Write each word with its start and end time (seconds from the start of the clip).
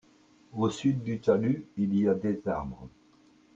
Au 0.53 0.71
sud 0.71 1.03
du 1.03 1.19
talus 1.21 1.63
il 1.77 1.93
y 1.95 2.07
a 2.07 2.15
des 2.15 2.41
arbres. 2.47 2.89